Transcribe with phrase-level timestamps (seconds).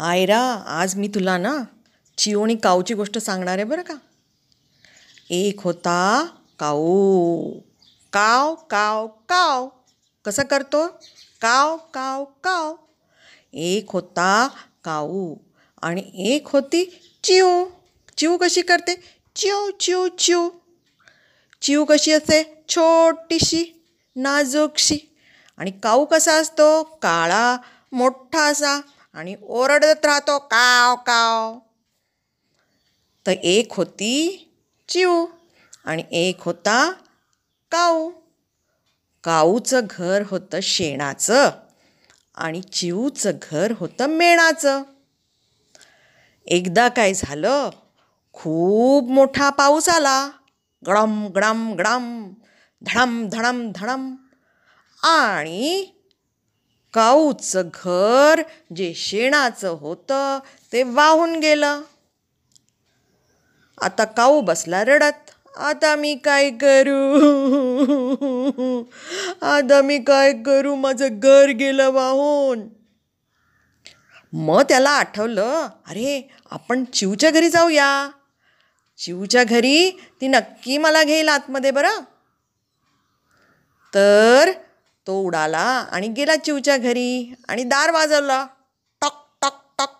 [0.00, 1.58] आयरा आज मी तुला ना
[2.18, 3.94] चिओ आणि काऊची गोष्ट सांगणार आहे बरं का?
[5.30, 6.26] एक होता
[6.58, 7.52] काऊ.
[8.12, 9.68] काव काव काव.
[10.24, 10.86] कसं करतो?
[11.40, 12.74] काव काव काव.
[13.52, 14.48] एक होता
[14.84, 15.36] काऊ
[15.82, 16.84] आणि एक होती
[17.22, 17.64] चिओ.
[18.16, 18.94] चिऊ कशी करते?
[19.36, 20.48] चिओ चिओ चिऊ
[21.62, 22.64] चिऊ कशी असते?
[22.68, 23.84] छोटीशी
[24.16, 24.98] नाजूकशी.
[25.56, 26.82] आणि काऊ कसा असतो?
[26.82, 27.56] काळा
[27.92, 28.80] मोठा असा.
[29.16, 31.58] आणि ओरडत राहतो काव काव.
[33.26, 34.42] तर एक होती
[34.88, 35.26] चिऊ
[35.84, 36.92] आणि एक होता
[37.70, 38.10] काऊ.
[39.24, 41.50] काऊचं घर होतं शेणाचं
[42.34, 44.82] आणि चिऊचं घर होतं मेणाचं.
[46.46, 47.70] एकदा काय झालं
[48.32, 50.30] खूप मोठा पाऊस आला.
[50.86, 52.28] गडम गडम गडम.
[52.82, 54.14] धडम धडम धडम.
[55.02, 55.86] आणि
[56.96, 58.42] काऊचं घर
[58.76, 60.38] जे शेणाचं होतं
[60.72, 61.80] ते वाहून गेलं.
[63.80, 66.96] आता काऊ बसला रडत आता मी काय करू?
[69.42, 70.74] आता मी काय करू?
[70.74, 72.68] माझं घर गेलं वाहून.
[74.32, 78.10] मग त्याला आठवलं अरे आपण चिवच्या घरी जाऊया.
[78.98, 79.90] चिवच्या घरी?
[80.20, 82.00] ती नक्की मला घेईल आतमध्ये बरं.
[83.94, 84.50] तर
[85.06, 88.46] तो उडाला आणि गेला चिवच्या घरी आणि दार वाजवला.
[89.02, 89.90] टक टक टक.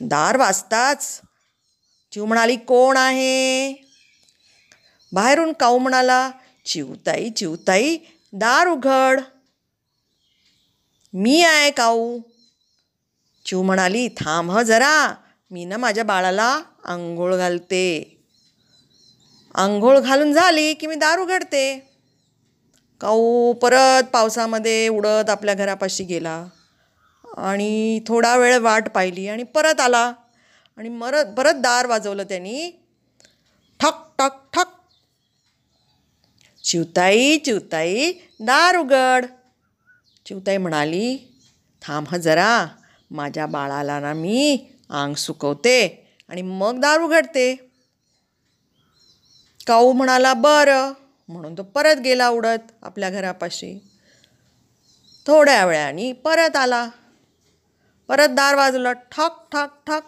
[0.00, 1.20] दार वाजताच
[2.12, 3.74] चिव म्हणाली कोण आहे?
[5.12, 6.30] बाहेरून काऊ म्हणाला
[6.64, 7.96] चिवताई चिवताई
[8.32, 9.20] दार उघड.
[11.14, 12.20] मी आहे काऊ?
[13.46, 15.14] चिव म्हणाली थांब ह जरा
[15.50, 18.12] मी ना माझ्या बाळाला आंघोळ घालते.
[19.54, 21.85] आंघोळ घालून झाली की मी दार उघडते.
[23.00, 26.46] काऊ परत पावसामध्ये उडत आपल्या घरापाशी गेला.
[27.36, 30.12] आणि थोडा वेळ वाट पाहिली आणि परत आला.
[30.76, 32.70] आणि मरत परत दार वाजवलं त्यांनी.
[33.80, 34.66] ठक ठक ठक.
[36.64, 39.26] चिवताई चिवताई दार उघड.
[40.26, 41.18] चिवताई म्हणाली
[41.82, 42.66] थांब हा जरा.
[43.10, 47.70] माझ्या बाळाला ना मी आंग सुकवते आणि मग दार उघडते.
[49.66, 50.92] काऊ म्हणाला बरं.
[51.28, 53.78] म्हणून तो परत गेला उडत आपल्या घरापाशी.
[55.26, 56.88] थोड्या वेळाने परत आला.
[58.08, 60.00] परत दार वाजवलं ठक ठक ठक.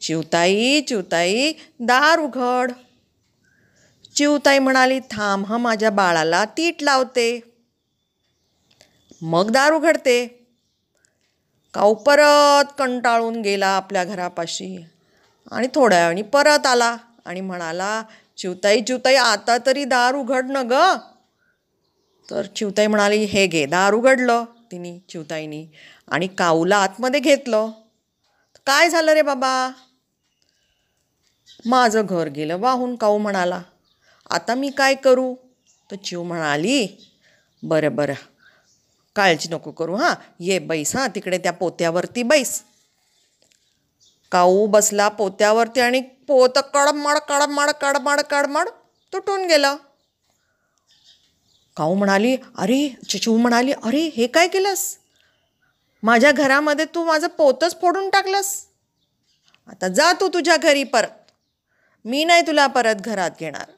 [0.00, 2.72] चिवताई चिवताई दार उघड.
[4.14, 7.40] चिवताई म्हणाली थांब ह माझ्या बाळाला तीट लावते.
[9.22, 10.40] मग दार उघडते.
[11.74, 14.84] काऊ परत कंटाळून गेला आपल्या घरापाशी.
[15.50, 18.02] आणि थोड्या वेळाने परत आला आणि म्हणाला
[18.36, 20.98] चिवताई चिवताई आता तरी दार उघड ना ग.
[22.30, 23.66] तर चिवताई म्हणाली हे घे.
[23.66, 25.66] दार उघडलं तिने चिवताईनी
[26.08, 27.70] आणि काऊला आतमध्ये घेतलं.
[28.66, 29.70] काय झालं रे बाबा?
[31.66, 33.62] माझं घर गेलं वाहून काऊ म्हणाला.
[34.30, 35.34] आता मी काय करू?
[35.90, 37.10] तर चिव म्हणाली
[37.62, 38.14] बरं बरं.
[39.16, 40.14] काळजी नको करू हां.
[40.40, 41.08] ये बैस हां.
[41.14, 42.62] तिकडे त्या पोत्यावरती बैस.
[44.34, 48.68] काऊ बसला पोत्यावरती आणि पोत कडमड कडमड कडमड कडमड
[49.12, 49.76] तुटून गेलं.
[51.76, 54.96] काऊ म्हणाली अरे चिचू म्हणाली अरे हे काय केलंस?
[56.02, 58.66] माझ्या घरामध्ये तू माझं पोतच फोडून टाकलंस.
[59.68, 61.30] आता जा तू तुझ्या घरी परत.
[62.04, 63.70] मी नाही तुला परत घरात घेणार.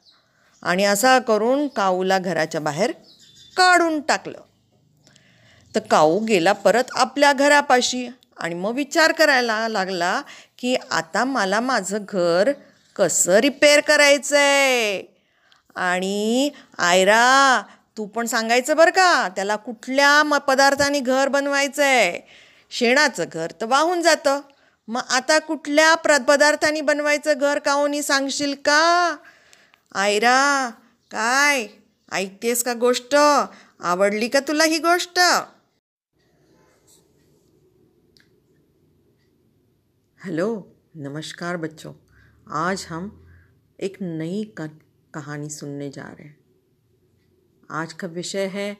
[0.62, 2.92] आणि असा करून काऊला घराच्या बाहेर
[3.56, 4.40] काढून टाकलं.
[5.74, 8.08] तर काऊ गेला परत आपल्या घरापाशी.
[8.36, 10.20] आणि मग विचार करायला लागला
[10.58, 12.52] की आता मला माझं घर
[12.96, 15.02] कसं रिपेअर करायचं आहे
[15.76, 17.62] आणि आयरा
[17.96, 22.20] तू पण सांगायचं बरं का त्याला कुठल्या म पदार्थाने घर बनवायचं आहे
[22.70, 24.40] शेणाचं घर तर वाहून जातं.
[24.88, 29.16] मग आता कुठल्या प्र पदार्थाने बनवायचं घर काऊनी सांगशील का?
[29.94, 30.70] आयरा
[31.10, 31.66] काय?
[32.12, 33.14] ऐकतेस का गोष्ट?
[33.80, 35.20] आवडली का तुला ही गोष्ट?
[40.26, 41.94] हेलो, नमस्कार बच्चों।
[42.48, 43.28] आज हम
[43.80, 44.54] एक नई
[45.14, 46.44] कहानी सुनने जा रहे हैं।
[47.70, 48.76] आज का विषय है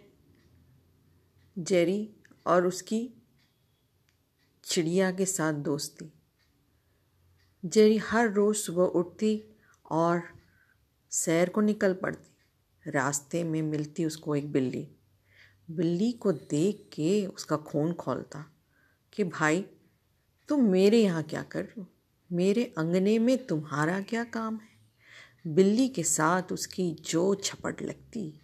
[1.58, 2.16] जेरी
[2.46, 3.14] और उसकी
[4.64, 6.12] चिड़िया के साथ दोस्ती।
[7.64, 9.44] जेरी हर रोज़ सुबह उठती
[9.90, 10.22] और
[11.10, 12.36] सैर को निकल पड़ती।
[12.90, 14.96] रास्ते में मिलती उसको एक बिल्ली।
[15.70, 18.56] बिल्ली को देख के उसका खून खोलता
[19.12, 19.66] कि भाई
[20.48, 21.86] तुम मेरे यहाँ क्या कर रहे हो?
[22.30, 25.54] मेरे अंगने में तुम्हारा क्या काम है?
[25.54, 28.40] बिल्ली के साथ उसकी जो छपट लगती,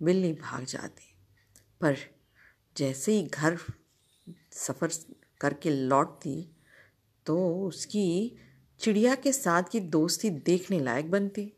[0.00, 1.14] बिल्ली भाग जाती।
[1.80, 1.96] पर
[2.76, 3.58] जैसे ही घर
[4.52, 4.88] सफ़र
[5.40, 6.50] करके लौटती
[7.26, 8.36] तो उसकी
[8.80, 11.52] चिड़िया के साथ की दोस्ती देखने लायक बनती।